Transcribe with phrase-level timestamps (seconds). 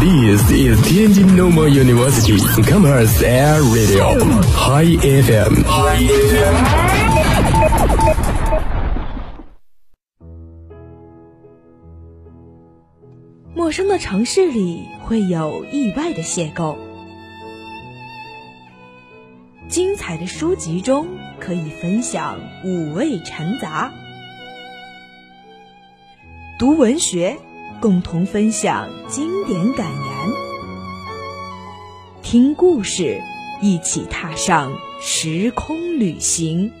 [0.00, 4.14] This is Tianjin Normal University Commerce Air Radio
[4.54, 5.64] High FM。
[13.56, 16.76] 陌生的城市里会有意外的邂逅，
[19.68, 21.08] 精彩的书籍中
[21.40, 23.90] 可以分享五味陈杂，
[26.56, 27.36] 读文学。
[27.80, 30.30] 共同分享经典感言，
[32.22, 33.20] 听故事，
[33.60, 36.72] 一起踏上时空旅行。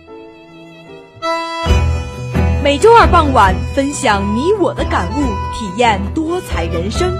[2.64, 5.22] 每周二傍晚，分享你我的感悟，
[5.54, 7.16] 体验多彩人生。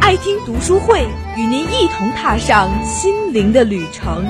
[0.00, 4.24] 爱听读书会，与您一同踏上心灵的旅程。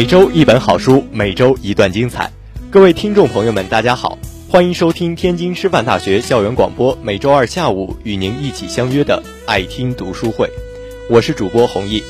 [0.00, 2.32] 每周一本好书，每周一段精彩。
[2.70, 6.96] 各位听众朋友们，大家好，欢迎收听天津师范大学校园广播。
[7.02, 10.48] 每周二下午与您一起相约的爱听读书会，
[11.10, 12.02] 我是主播弘毅。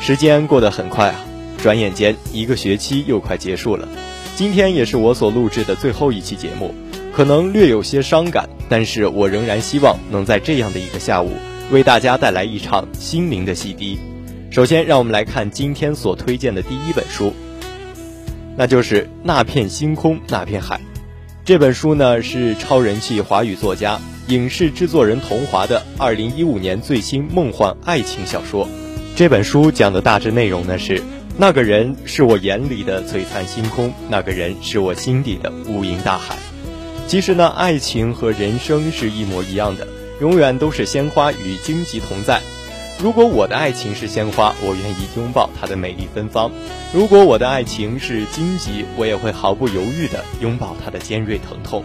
[0.00, 1.24] 时间过得很快啊，
[1.58, 3.88] 转眼间一个学期又快结束了。
[4.36, 6.72] 今天也是我所录制的最后一期节目，
[7.12, 11.32] 可能略有些伤感，但是我仍然希望能在这样的一个下午，
[11.72, 13.98] 为大家带来一场心灵的洗涤。
[14.54, 17.34] 首先，让我们来看今天所推荐的第一本书，
[18.56, 20.76] 那就是《那片星空那片海》。
[21.44, 28.68] 这本书呢是超人气华语作家、影视制作人桐华的2015年最新梦幻爱情小说。
[29.16, 31.02] 这本书讲的大致内容呢是：
[31.36, 36.36] 那个人是我眼里的璀璨星空，那个人是我心底的无垠大海。
[37.08, 39.88] 其实呢，爱情和人生是一模一样的，
[40.20, 42.40] 永远都是鲜花与荆棘同在。
[43.00, 46.50] 如果我的爱情是鲜花，我愿意拥抱它的美丽芬芳；
[46.92, 51.84] 如果我的爱情是荆棘，我也会毫不犹豫地拥抱它的尖锐疼痛。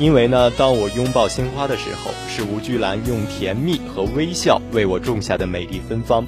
[0.00, 6.24] 因为呢，当我拥抱鲜花的时候，是吴菊兰用甜蜜和微笑为我种下的美丽芬芳；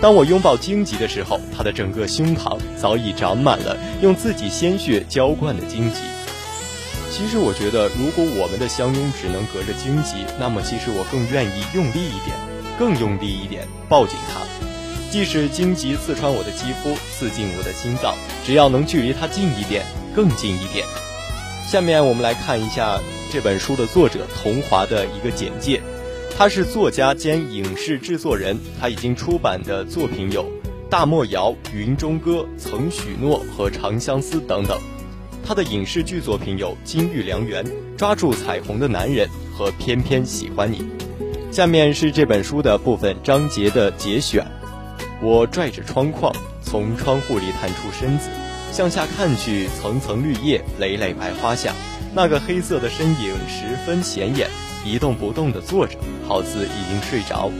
[0.00, 6.00] 当我拥抱荆棘的时候，它的整个胸膛早已长满了用自己鲜血浇灌的荆棘。
[7.12, 12.51] 其实，我觉得，如果我们的相拥只能隔着荆棘，那么其实我更愿意用力一点。
[12.82, 14.40] 更用力一点，抱紧它。
[15.08, 18.12] 即使荆棘刺穿我的肌肤，刺进我的心脏，
[18.44, 20.84] 只要能距离它近一点，更近一点。
[21.70, 22.98] 下面我们来看一下
[23.30, 25.80] 这本书的作者桐华的一个简介。
[26.36, 30.42] 他是作家兼影视制作人，他已经出版的作品有
[30.90, 34.76] 《大漠谣》《云中歌》《曾许诺》和《长相思》等等。
[35.46, 37.64] 他的影视剧作品有《金玉良缘》
[37.96, 40.78] 《抓住彩虹的男人》和《偏偏喜欢你》。
[41.52, 44.42] 下面是这本书的部分章节的节选。
[45.20, 48.30] 我拽着窗框，从窗户里探出身子，
[48.72, 51.74] 向下看去，层层绿叶，累累白花下，
[52.14, 54.48] 那个黑色的身影十分显眼，
[54.82, 57.50] 一动不动地坐着，好似已经睡着。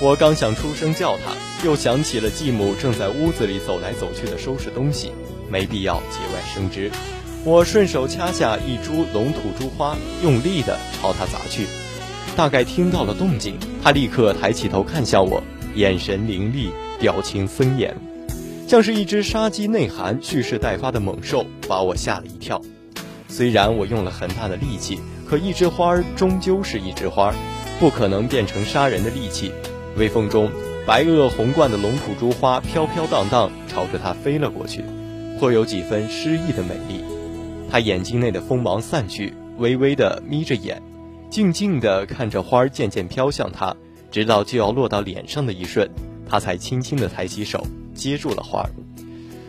[0.00, 1.32] 我刚想出声叫他，
[1.66, 5.12] 又想起了继母正在屋子里走来走去的收拾东西，
[5.50, 6.92] 没必要节外生枝。
[7.44, 11.66] 我顺手掐下一株龙吐珠花，用力地朝他砸去。
[12.36, 15.42] 大概听到了动静，他立刻抬起头看向我，
[15.74, 17.94] 眼神凌厉，表情森严，
[18.66, 22.60] 像是一只杀机内涵、蓄势待发的猛兽，把我吓了一跳。
[23.28, 27.34] 虽然我用了很大的力气，可一枝花儿终究是一枝花儿，
[27.78, 29.52] 不可能变成杀人的利器。
[29.96, 30.50] 微风中，
[30.86, 34.82] 白萼红冠的龙吐珠花飘飘荡荡朝着他飞了过去，
[35.38, 37.04] 颇有几分诗意的美丽。
[37.70, 40.82] 他眼睛内的锋芒散去，微微的眯着眼。
[41.32, 43.74] 静静地看着花儿渐渐飘向他，
[44.10, 45.88] 直到就要落到脸上的一瞬，
[46.28, 48.68] 他才轻轻地抬起手接住了花儿。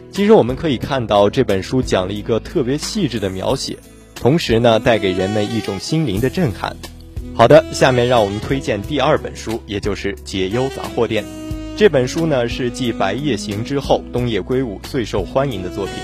[0.09, 3.77] 其实我们可以看到，这本书讲了一个特别细致的描写，
[4.15, 6.73] 同时呢，带给人们一种心灵的震撼。
[7.35, 11.21] 好的，下面让我们推荐第二本书，也就是《解忧杂货店》。
[11.75, 15.95] 这本书呢，是继《白夜行》之后东野圭吾最受欢迎的作品。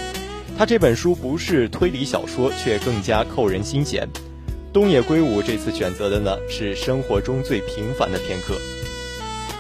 [0.58, 4.06] 他这本书不是推理小说，却更加扣人心弦。
[4.72, 8.56] 东野圭吾这次选择的呢是生活中最平凡的片刻，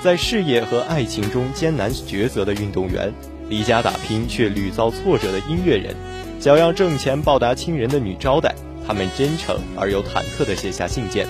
[0.03, 3.11] 在事业和爱情中艰难抉择的运动员，
[3.49, 5.95] 离家打拼却屡遭挫折的音乐人，
[6.39, 8.53] 想要挣钱报答亲人的女招待，
[8.85, 11.27] 他们真诚而又忐忑地写下信件，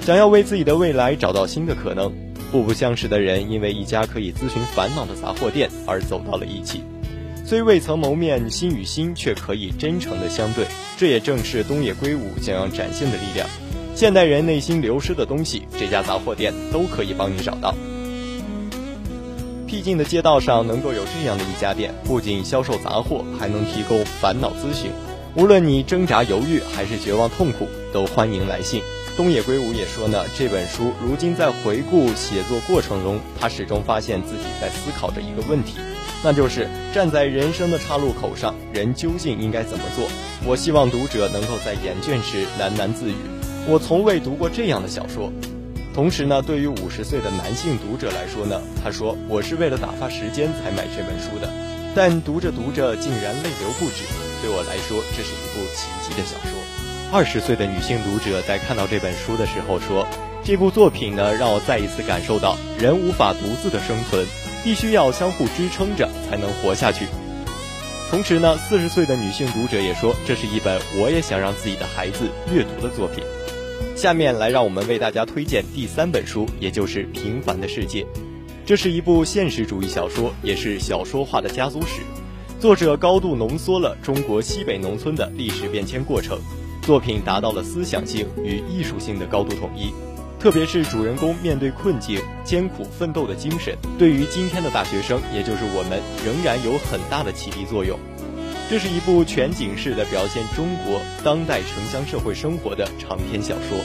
[0.00, 2.10] 想要为自己的未来找到新的可能。
[2.50, 6.82] 互不相识的人因为一家可以咨询烦恼的杂货店而走到了一起。
[7.50, 10.64] 虽未曾谋面，心与心却可以真诚的相对。
[10.96, 13.44] 这也正是东野圭吾想要展现的力量。
[13.92, 17.74] 现代人内心流失的东西，这家杂货店都可以帮你找到。
[19.66, 24.92] 僻静的街道上能够有这样的一家店，不仅销售杂货，还能提供烦恼咨询。
[25.34, 28.80] 无论你挣扎犹豫还是绝望痛苦，都欢迎来信。
[29.16, 35.74] 东野圭吾也说呢，这本书如今在回顾写作过程中，他始终发现自己在思考着一个问题，
[36.22, 40.06] 那就是站在人生的岔路口上，人究竟应该怎么做？
[40.44, 43.16] 我希望读者能够在厌倦时喃喃自语
[43.66, 45.32] ：“我从未读过这样的小说。”
[45.92, 51.50] 同时呢，对于五十岁的男性读者来说呢，他说：“我是为了打发时间才买这本书的，
[51.94, 54.04] 但读着读着竟然泪流不止。”
[54.40, 56.56] 对我来说，这是一部奇迹的小说。
[57.12, 60.06] 二十岁的女性读者在看到这本书的时候说
[60.44, 64.24] ：“这部作品呢，让我再一次感受到人无法独自的生存，
[64.64, 67.06] 必须要相互支撑着才能活下去。”
[68.10, 73.22] 同时呢，四十岁的女性读者也说：“这是一本我也想让自己的孩子阅读的作品。”
[73.96, 78.02] 下面来让我们为大家推荐第三本书，也就是《平凡的世界》。
[78.66, 82.02] 这是一部现实主义小说，也是小说化的家族史。
[82.58, 86.38] 作者高度浓缩了中国西北农村的历史变迁过程，
[86.82, 89.92] 作品达到了思想性与艺术性的高度统一。
[90.40, 98.00] 特别是主人公面对困境、艰苦奋斗的精神，对于今天的大学生，也就是我们，仍然有很大的启迪作用。
[98.70, 103.78] 这是一部全景式的表现中国当代城乡社会生活的长篇小说。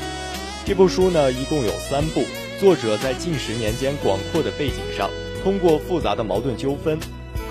[0.65, 2.23] 这部书呢，一共有三部。
[2.57, 5.09] 作者在近十年间广阔的背景上，
[5.43, 6.97] 通过复杂的矛盾纠纷。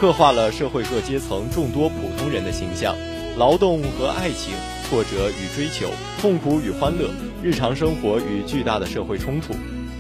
[0.01, 2.97] 刻画了社会各阶层众多普通人的形象，
[3.37, 4.55] 劳动和爱情，
[4.95, 7.11] 挫折与追求，痛苦与欢乐，
[7.43, 9.53] 日常生活与巨大的社会冲突，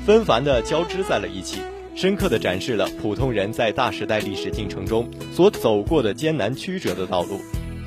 [0.07, 1.59] 纷繁的交织在了一起，
[1.97, 7.41] 深刻的展示了普通人在大时代历史进程中所走过的艰难曲折的道路。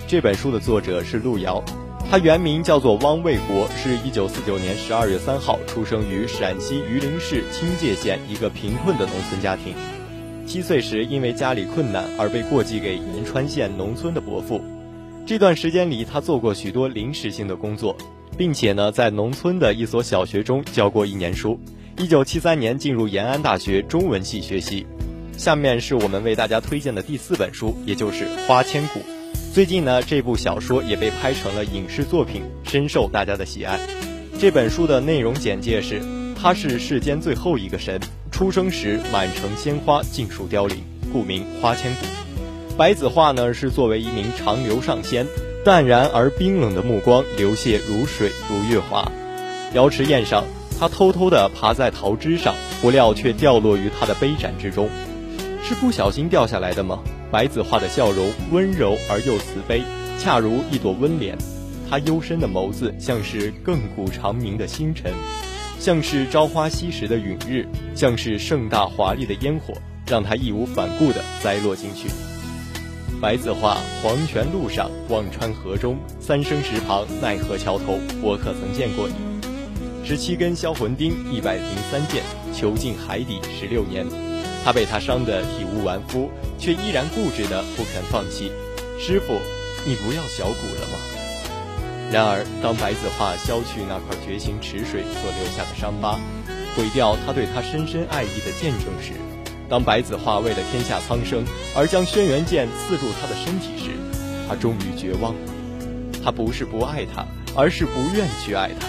[0.06, 1.64] 这本书的作者是路遥，
[2.12, 9.74] 他原名叫做汪卫国，是一九四九年十二月三号出生于陕西榆林市清界县一个贫困的农村家庭。
[10.46, 14.62] 七岁时，因为家里困难而被过继给延川县农村的伯父。
[15.28, 17.98] 这段时间里，他做过许多临时性的工作，
[18.38, 21.60] 并且呢，在农村的一所小学中教过一年书。
[21.98, 24.88] 一九七三年进入延安大学中文系学习。
[25.36, 29.00] 下面是我们为大家推荐的第四本书，也就是《花千骨》。
[29.54, 33.78] 最近呢，这部小说也被拍成了影视作品，深受大家的喜爱。
[34.40, 36.02] 这本书的内容简介是：
[36.42, 38.00] 他是世间最后一个神。
[38.32, 40.78] 出生时满城鲜花尽数凋零，
[41.12, 42.27] 故名花千骨。
[42.78, 45.26] 白子画呢是作为一名长留上仙，
[45.66, 49.12] 淡然而冰冷的目光流泻如水如月华。
[49.74, 50.44] 瑶池宴上，
[50.80, 54.88] 他偷偷地爬在桃枝上，不料却掉落于他的杯盏之中。
[55.64, 57.00] 是不小心掉下来的吗？
[57.32, 59.82] 白子画的笑容温柔而又慈悲，
[60.20, 61.36] 恰如一朵温莲。
[61.90, 65.12] 他幽深的眸子像是亘古长明的星辰。
[65.80, 67.66] 像是朝花夕拾的陨日，
[67.96, 69.74] 像是盛大华丽的烟火，
[70.06, 72.08] 让他义无反顾地栽落进去。
[73.20, 79.16] 白子画，黄泉路上，忘川河中，三生石旁，奈何桥头，我可曾见过你？
[80.06, 82.22] 十七根销魂钉，一百零三剑，
[82.54, 84.06] 囚禁海底十六年。
[84.64, 86.30] 他被他伤得体无完肤，
[86.60, 88.52] 却依然固执地不肯放弃。
[89.00, 89.34] 师傅，
[89.84, 91.00] 你不要小骨了吗？
[92.12, 96.20] 然而，当白子画削去那块绝情池水所留下的伤疤，
[96.76, 99.14] 毁掉他对他深深爱意的见证时，
[99.70, 101.44] 当白子画为了天下苍生
[101.76, 103.92] 而将轩辕剑刺入他的身体时，
[104.48, 105.40] 他终于绝望了。
[106.24, 108.88] 他不是不爱他，而是不愿去爱他。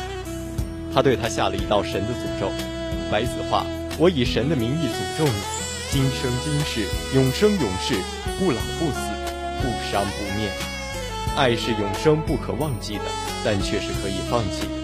[0.95, 2.51] 他对他下了一道神的诅咒：
[3.11, 3.67] 白子画，
[3.99, 5.41] 我以神的名义诅咒你，
[5.91, 7.95] 今生今世，永生永世，
[8.39, 9.01] 不老不死，
[9.61, 10.49] 不伤不灭。
[11.37, 13.05] 爱是永生不可忘记的，
[13.45, 14.79] 但却是可以放弃的。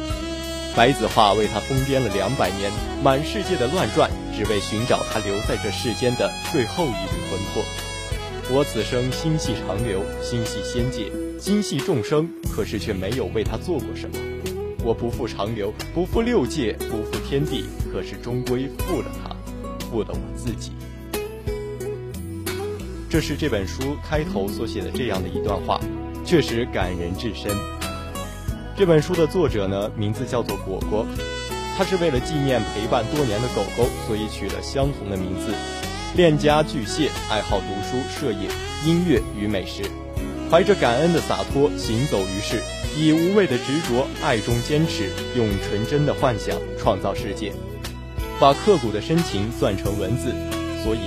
[0.77, 2.71] 白子画为他疯癫了两百年，
[3.03, 7.63] 满世界的乱转，只为寻找他留在这世间的最后一缕魂魄。
[8.51, 11.11] 我此生心系长流，心系仙界，
[11.41, 14.19] 心系众生，可是却没有为他做过什么。
[14.85, 19.35] 我不负长流，不负六界，不负天地，可是终归负了他，
[19.87, 20.73] 负了我自己。
[23.09, 25.81] 这是这本书开头所写的这样的一段话。
[26.27, 27.55] 确实感人至深。
[28.75, 31.07] 这本书的作者呢，名字叫做果果，
[31.77, 35.53] 他是为了纪念陪伴多年的狗狗，所以取了相同的名字。
[36.17, 38.49] 恋家巨蟹，爱好读书、摄影、
[38.87, 39.83] 音乐与美食，
[40.49, 42.63] 怀着感恩的洒脱行走于世，
[42.97, 47.53] 以无畏的执着、爱中坚持，用纯真的幻想创造世界，
[48.39, 50.33] 把刻骨的深情算成文字，
[50.85, 51.01] 所以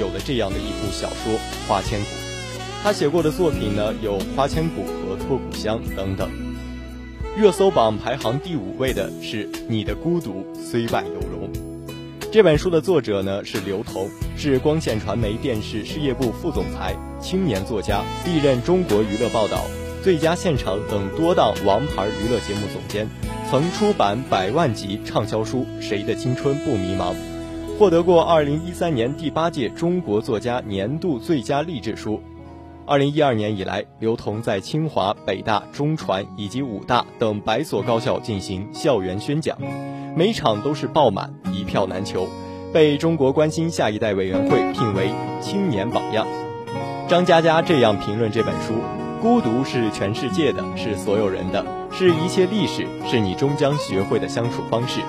[0.00, 1.34] 有了这样的一部小说
[1.68, 2.06] 《花千骨》。
[2.82, 6.47] 他写过的作品呢有《花千骨》和《托古香》等等。
[7.38, 11.48] 热搜榜排行第五位的是《你的孤独虽败犹荣》。
[12.32, 19.66] 这本书的作者呢是刘同，是光线传媒电视事业部副总裁、青年作家，历任中国娱乐报道、
[20.02, 23.08] 最佳现场等多档王牌娱乐节目总监，
[23.48, 27.14] 曾出版百万级畅销书《谁的青春不迷茫》，
[27.78, 32.20] 获得过二零一三年第八届中国作家年度最佳励志书。
[32.88, 39.58] 二零一二年以来，刘同在清华、北大、中传以及武大等百所高校进行校园宣讲，
[40.16, 42.26] 每场都是爆满，一票难求，
[42.72, 45.10] 被中国关心下一代委员会聘为
[45.42, 46.26] 青年榜样。
[47.06, 48.76] 张嘉佳这样评论这本书：
[49.20, 55.02] 孤独是全世界的，是所有人的，是一切历史，是你终将学会的相处方式。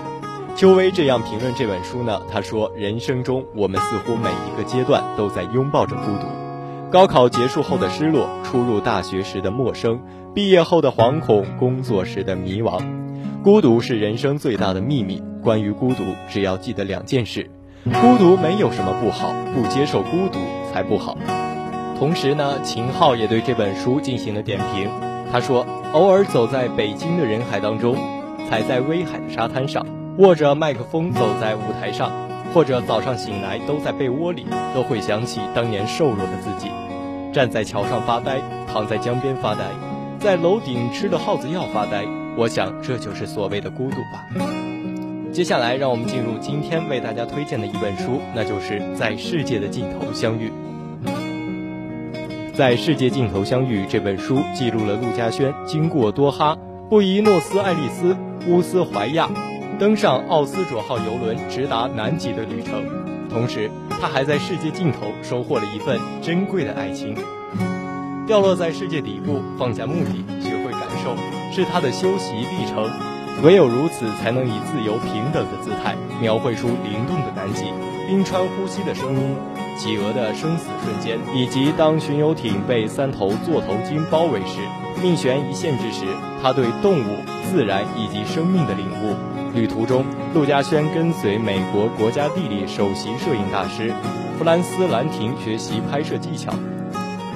[0.53, 2.21] 邱薇这样评论这本书呢？
[2.29, 6.27] 他说：人生中，我们似乎每一个阶段都在拥抱着孤独。
[6.91, 10.00] 高考结束后的失落，初入大学时的陌生，
[10.34, 12.81] 毕业后的惶恐，工作时的迷茫，
[13.43, 15.22] 孤独是人生最大的秘密。
[15.43, 17.51] 关于孤独，只要记得两件事：
[17.86, 20.39] 孤独没有什么不好，不接受孤独
[20.74, 21.15] 才不好。
[22.00, 24.89] 同时呢，秦昊也对这本书进行了点评。
[25.31, 27.96] 他说：“偶尔走在北京的人海当中，
[28.50, 29.86] 踩在威海的沙滩上，
[30.17, 32.12] 握着麦克风走在舞台上。”
[32.53, 36.70] 或者早上醒来都在被窝里，都会想起当年瘦弱的自己，
[37.32, 39.62] 站在桥上发呆，躺在江边发呆，
[40.20, 42.03] 在楼顶吃了耗子药发呆。
[42.38, 44.25] 我想这就是所谓的孤独吧。
[45.32, 50.50] 接下来，让我们进入今天为大家推荐的一本书，那就是《在世界的尽头相遇》。
[52.56, 56.58] 在世界尽头相遇这本书记录了陆家轩经过多哈、
[56.89, 59.29] 布宜诺斯艾利斯、乌斯怀亚。
[59.79, 62.83] 登上奥斯卓号游轮直达南极的旅程，
[63.29, 67.15] 同时他还在世界尽头收获了一份珍贵的爱情。
[68.27, 71.15] 掉落在世界底部，放下目的，学会感受，
[71.55, 72.91] 是他的修习历程。
[73.41, 77.63] 唯有如此，才能以自由平等的姿态，描绘出灵动的南极、
[78.05, 79.38] 冰川呼吸的声音、
[79.77, 84.59] 企鹅的生死瞬间，以及当巡游艇被三头座头鲸包围时，
[85.01, 86.03] 命悬一线之时，
[86.43, 87.15] 他对动物、
[87.50, 89.15] 自然以及生命的领悟。
[89.53, 93.91] 旅途中，陆家轩跟随美国国家地理首席摄影大师
[94.38, 96.53] 弗兰斯·兰廷学习拍摄技巧。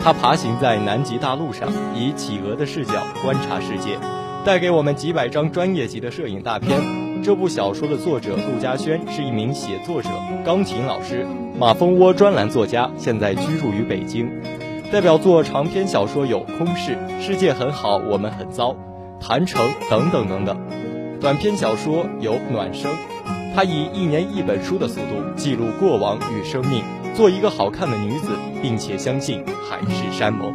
[0.04, 2.94] 他爬行在南极大陆上，以企鹅的视角
[3.24, 3.98] 观察世界，
[4.46, 6.80] 带给我们几百张专业级的摄影大片。
[7.24, 10.10] 这部小说的作者陆家轩是一名写作者、
[10.46, 11.26] 钢琴老师、
[11.58, 14.30] 马蜂窝专栏作家，现在居住于北京。
[14.92, 16.92] 代表作长篇小说有《空室》
[17.22, 18.72] 《世界很好，我们很糟》
[19.26, 20.83] 《谈城》等等等等。
[21.24, 22.92] 短篇小说有《暖声》，
[23.56, 26.84] 她以一年一本书的速度记录过往与生命，
[27.16, 30.54] 做一个好看的女子，并且相信海誓山盟。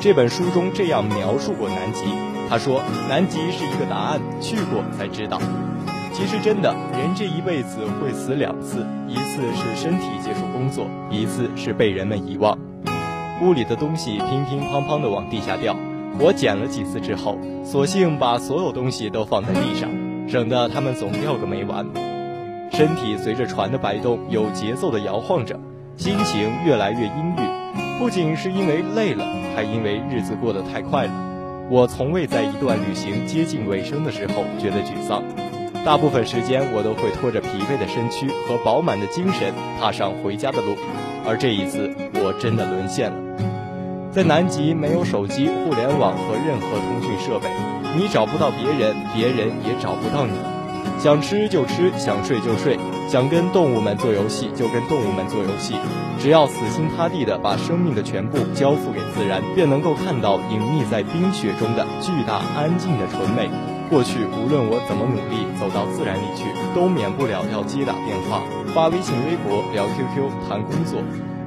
[0.00, 2.02] 这本书中这样描述过南极，
[2.48, 5.40] 他说：“南极是一个答案，去过才知道。”
[6.16, 12.58] 其实真的，人这一辈子会死两次，一次是身体结束工作，一次是被人们遗忘。
[13.42, 15.76] 屋里的东西乒乒乓乓地往地下掉，
[16.18, 19.90] 我捡了几次之后，索性把所有东西都放在地上，
[20.26, 21.86] 省得他们总掉个没完。
[22.72, 25.60] 身体随着船的摆动有节奏地摇晃着，
[25.98, 29.22] 心情越来越阴郁，不仅是因为累了，
[29.54, 31.12] 还因为日子过得太快了。
[31.68, 35.22] 我从未在一段旅行接近尾声的时候觉得沮丧。
[35.86, 40.74] 大部分时间，我都会拖着疲惫的身躯和饱满的精神踏上回家的路，
[41.24, 43.16] 而这一次，我真的沦陷了。
[44.10, 47.46] 在南极，没有手机、互联网和任何通讯设备，
[47.94, 50.34] 你找不到别人，别人也找不到你。
[50.98, 52.76] 想吃就吃，想睡就睡，
[53.08, 55.76] 想跟动物们做游戏就跟动物们做游戏。
[56.18, 63.48] 只要死心塌地地把生命的全部交付给自然，便能够看到隐匿在冰雪中的巨大安静的纯美。
[63.88, 68.42] 过去，无论我怎么努力走到自然里去，都免不了要接打电话、
[68.74, 70.98] 发微信、微博、聊 QQ、谈工作，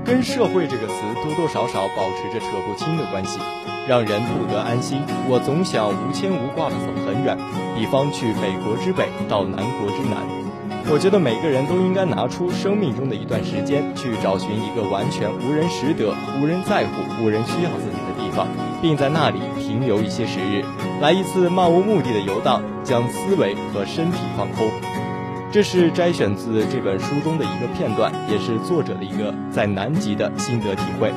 [0.05, 3.39] 跟“社会”这个词多多少少保持着扯不清的关系，
[3.87, 5.03] 让人不得安心。
[5.27, 7.37] 我总想无牵无挂的走很远，
[7.75, 10.23] 比方去北国之北到南国之南。
[10.87, 18.47] 我觉得每个人都应该拿出生命中的一段时间，去找寻一个完全无人识得、无人在乎、无人需要自己的地方，
[18.81, 20.63] 并在那里停留一些时日。
[21.01, 24.69] 来一次漫无目的的游荡将思维和身体放空。
[25.49, 31.11] 这是摘选自这本书中的一个片段也是作者的一个在南极的心得体会。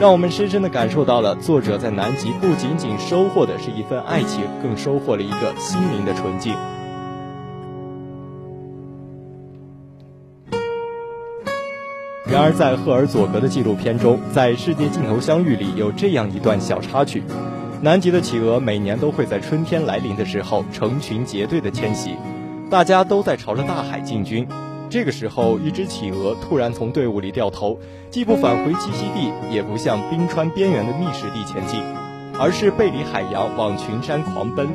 [0.00, 6.54] 让我们深深的感受到了作者在南极不仅仅收获的是一份爱情更收获了一个心灵的纯净。
[12.26, 17.22] 然而在赫尔佐格的纪录片中在世界尽头相遇里有这样一段小插曲。
[17.82, 22.16] 南极的企鹅每年都会在春天来临的时候成群结队的迁徙，
[22.70, 24.46] 大家都在朝着大海进军。
[24.88, 27.78] 这个时候，一只企鹅突然从队伍里掉头，
[28.10, 31.82] 既不返回栖息地，也不向冰川边缘的觅食地前进，
[32.38, 34.68] 而是背离海洋往群山狂奔。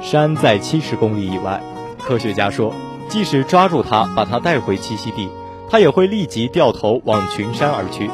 [0.00, 1.60] 山在七十公里以外，
[1.98, 2.72] 科学家说，
[3.08, 5.28] 即使抓住它，把它带回栖息地。
[5.70, 8.08] 它也会立即掉头往群山而去，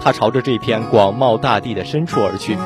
[0.00, 2.56] 它朝着这片广袤大地的深处而去，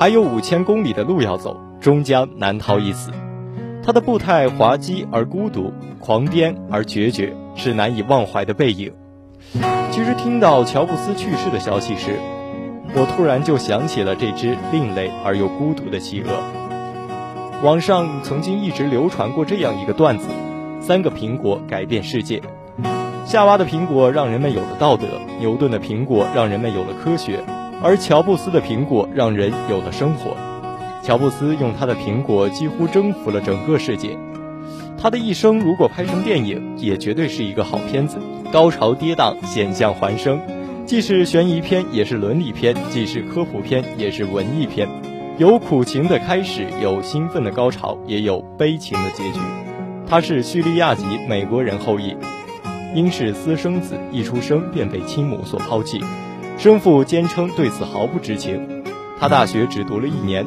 [0.00, 3.10] 还有五千公里的路要走，终将难逃一死。
[3.84, 8.94] 他的步态滑稽而孤独，狂癫而决绝，是难以忘怀的背影。
[9.90, 12.18] 其实听到乔布斯去世的消息时，
[12.94, 16.28] 我突然就想起了这只另类而又孤独的企鹅。
[17.62, 20.28] 网上曾经一直流传过这样一个段子：
[20.80, 22.40] 三个苹果改变世界。
[23.26, 25.04] 夏娃的苹果让人们有了道德，
[25.38, 27.44] 牛顿的苹果让人们有了科学，
[27.82, 30.36] 而乔布斯的苹果让人有了生活。
[31.02, 34.16] 乔布斯用他的苹果几乎征服了整个世界。
[34.98, 38.18] 他的一生如果拍成电影，也绝对是一个好片子，
[38.52, 40.38] 高潮跌宕，险象环生，
[40.84, 44.86] 既是悬疑片，也是伦理片；既是科普片，也是文艺片。
[45.38, 49.40] 有苦情的开始，有兴奋的高潮，也有悲情的结局。
[50.06, 52.14] 他是叙利亚籍美国人后裔。
[52.94, 56.00] 因是私生子，一出生便被亲母所抛弃，
[56.60, 58.82] 生父坚称对此毫不知情。
[59.18, 60.46] 他大学只读了一年，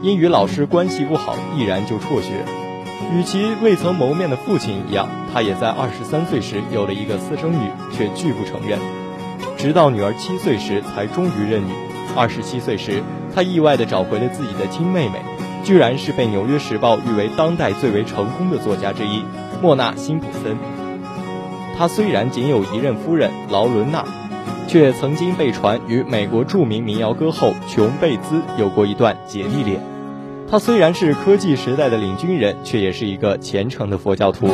[0.00, 2.44] 因与老师关系不好，毅然就辍学。
[3.12, 8.78] 与其未曾谋面的父亲一样，他也在二十三岁时有了一个私生女，却拒不承认。
[9.56, 11.72] 直到女儿七岁时，才终于认女。
[12.14, 13.02] 二十七岁时，
[13.34, 15.20] 他意外地找回了自己的亲妹妹，
[15.64, 19.24] 居然是被《纽约时报》誉为当代最为成功的作家之一——
[19.60, 20.56] 莫娜·辛普森。
[21.76, 24.04] 他虽然仅有一任夫人劳伦娜，
[24.66, 29.80] 却曾经被传与美国著名民谣歌后琼贝兹有过一段姐弟恋。
[30.50, 34.48] 他虽然是科技时代的领军人，却也是一个虔诚的佛教徒。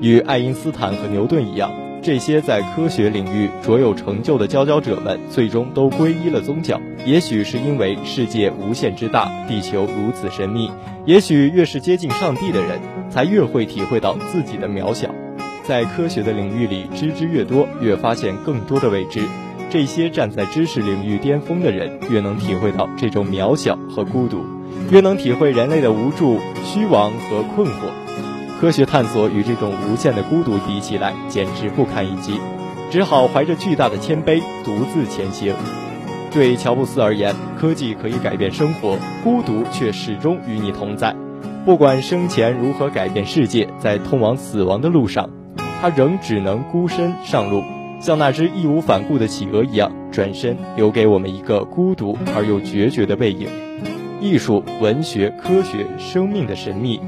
[0.00, 1.70] 与爱因斯坦和牛顿一样，
[2.02, 6.80] 这些在科学领域卓有成就的佼佼者们，最终都皈依了宗教。
[7.04, 10.70] 也许是因为世界无限之大，地球如此神秘；
[11.04, 15.10] 也许越是接近上帝的人，才越会体会到自己的渺小。
[15.62, 19.22] 在科学的领域里，知之越多，越发现更多的未知。
[19.68, 24.44] 这些站在知识领域巅峰的人，越能体会到这种渺小和孤独，
[24.90, 27.90] 越能体会人类的无助、虚妄和困惑。
[28.60, 32.40] 科学探索与这种无限的孤独比起来，简直不堪一击，
[32.90, 35.54] 只好怀着巨大的谦卑，独自前行。
[36.32, 41.14] 对乔布斯而言，科技可以改变生活，孤独却始终与你同在。
[41.64, 45.30] 不管生前如何改变世界，在通往死亡的路上。
[45.80, 47.62] 他仍只能孤身上路，
[48.00, 53.48] 像那只义无反顾的企鹅一样转身，留给我们一个孤独而又决绝的背影。
[54.20, 57.00] 艺术、文学、科学、生命的神秘、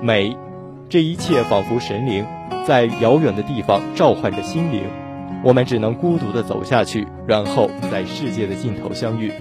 [0.00, 0.36] 美，
[0.88, 2.24] 这一切仿佛神灵
[2.64, 4.84] 在遥远的地方召唤着心灵。
[5.42, 9.32] 我们只能孤独地走下去，然后在世界的尽头相遇。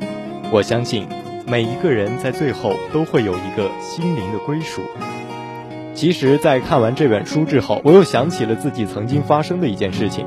[0.51, 1.05] 我相信，
[1.45, 4.81] 每一个人在最后都会有一个心灵的归属。
[6.01, 10.25] 其实，在看完这本书之后，我又想起了自己曾经发生的一件事情。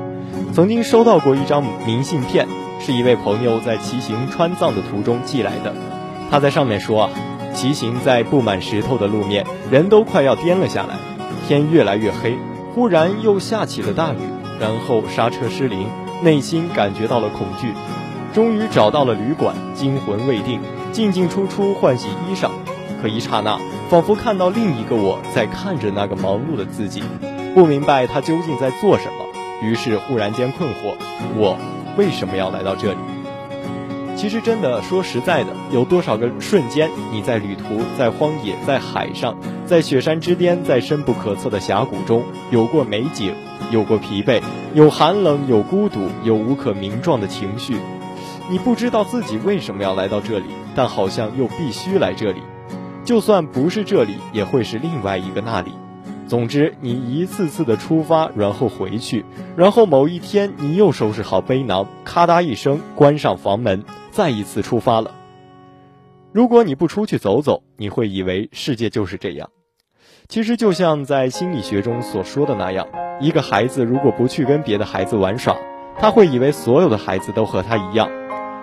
[0.53, 2.47] 曾经收到过一张明信片，
[2.79, 5.73] 是一位朋友在骑行川藏的途中寄来的。
[6.31, 7.09] 他在上面说啊，
[7.53, 10.95] 骑行在布满石头的路面，人都快要颠了下来。
[11.45, 12.37] 天越来越黑，
[12.73, 14.19] 忽然又下起了大雨，
[14.61, 15.89] 然后刹车失灵，
[16.23, 17.73] 内心感觉到了恐惧。
[18.33, 20.61] 终于找到了旅馆，惊魂未定，
[20.93, 22.49] 进进出出换洗衣裳。
[23.01, 27.03] 可一刹那，仿佛看到另一个我在看着那个忙碌的自己，
[27.53, 29.25] 不明白他究竟在做什么，
[29.61, 30.95] 于是忽然间困惑：
[31.35, 31.57] 我
[31.95, 32.97] 为什么要来到这里？
[34.15, 43.35] 其实真的说实在的，有多少个瞬间，你在旅途，在荒野，在海上，在雪山之巅，在深不可测的峡谷中，有过美景，
[43.69, 44.41] 有过疲惫，
[44.73, 47.77] 有寒冷，有孤独，有无可名状的情绪。
[48.49, 50.45] 你不知道自己为什么要来到这里，
[50.75, 52.41] 但好像又必须来这里。
[53.05, 55.71] 就算不是这里，也会是另外一个那里。
[56.27, 59.23] 总之，你一次次的出发，然后回去，
[59.55, 65.11] 然后某一天，你又收拾好背囊，咔嗒一声关上房门，再一次出发了。
[66.31, 69.51] 如果你不出去走走，你会以为世界就是这样。
[70.27, 72.87] 其实，就像在心理学中所说的那样，
[73.21, 75.55] 一个孩子如果不去跟别的孩子玩耍，
[75.99, 78.09] 他会以为所有的孩子都和他一样；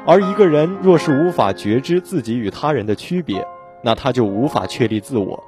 [0.05, 3.46] 而一个人若是无法觉知自己与他人的区别，
[3.83, 5.45] 那他就无法确立自我。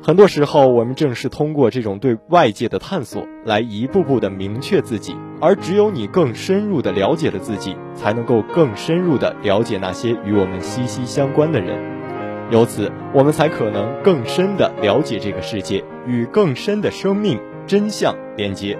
[0.00, 5.14] 很多时候，我们正是通过这种对外界的探索，来一步步的明确自己。
[5.40, 11.78] 而只有你更深入的了解了自己，才能够更深入的了解那些与我们息息相关的人。
[12.50, 18.78] 由此，我们才可能更深的了解这个世界，与更深的生命真相连接。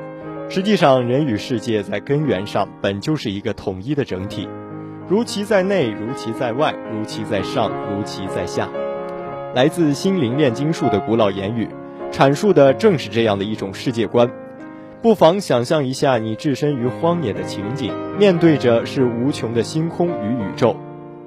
[0.48, 4.48] 实际上，人与世界在根源上本就是一个统一的整体，
[5.08, 8.68] 如其在内，如其在外，如其在上，如其在下。
[9.54, 11.66] 来自心灵炼金术的古老言语，
[12.12, 14.30] 阐述的正是这样的一种世界观。
[15.00, 20.76] 不妨想象一下，你置身于荒野的情景，面对着是无穷的星空与宇宙，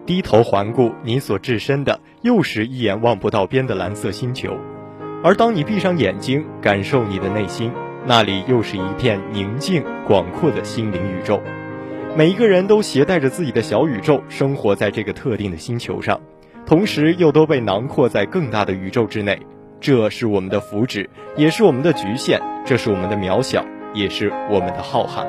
[0.06, 4.56] 低头环顾，你所置身的又是一眼望不到边的蓝色星球。
[5.24, 7.72] 而当你闭上眼睛，感受你的内心，
[8.06, 11.41] 那里又是一片宁静广阔的心灵宇宙。
[12.13, 16.19] 每一个人都携带着自己的小宇宙，生活在这个特定的星球上。
[16.65, 19.39] 同时又都被囊括在更大的宇宙之内，
[19.80, 25.26] 这是我们的福祉，也是我们的局限；这是我们的渺小，也是我们的浩瀚。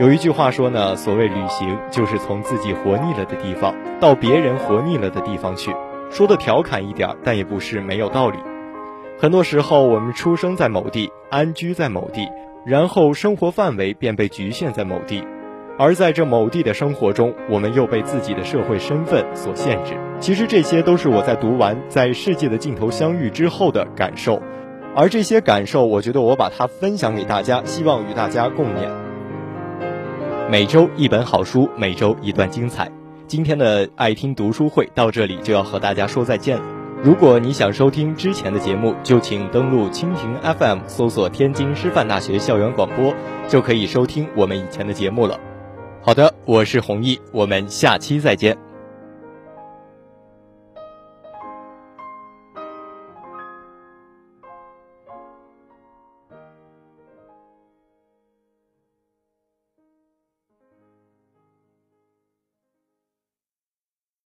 [0.00, 5.72] 有一句话说呢，所谓旅行，就是从自己活腻了的地方到别人活腻了的地方去。
[6.10, 8.38] 说的调侃一点，但也不是没有道理。
[9.20, 12.28] 很多时候，我们出生在某地，安居在某地，
[12.66, 15.22] 然后生活范围便被局限在某地。
[15.80, 19.94] 而在这某地的生活中，我们又被自己的社会身份所限制。
[20.20, 24.42] 其实这些都是我在读完《在世界的尽头相遇》之后的感受，
[24.94, 28.90] 而这些感受，我觉得我把它分享给大家，希望与大家共勉。
[30.50, 32.92] 每周一本好书，每周一段精彩。
[33.26, 36.62] 今天的爱听读书会到这里就要和大家说再见了。
[37.02, 43.14] 如果你想收听之前的节目，就请登录蜻蜓 FM，搜索天津师范大学校园广播，
[43.48, 45.40] 就可以收听我们以前的节目了。
[46.02, 48.56] 好的，我是弘毅，我们下期再见。